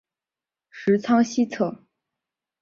[0.71, 1.83] 十仓西侧。